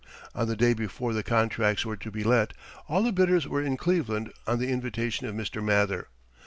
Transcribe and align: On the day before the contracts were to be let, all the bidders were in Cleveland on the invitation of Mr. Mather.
On 0.33 0.47
the 0.47 0.55
day 0.55 0.73
before 0.73 1.13
the 1.13 1.21
contracts 1.21 1.85
were 1.85 1.95
to 1.95 2.09
be 2.09 2.23
let, 2.23 2.53
all 2.89 3.03
the 3.03 3.11
bidders 3.11 3.47
were 3.47 3.61
in 3.61 3.77
Cleveland 3.77 4.33
on 4.47 4.57
the 4.57 4.69
invitation 4.71 5.27
of 5.27 5.35
Mr. 5.35 5.63
Mather. 5.63 6.07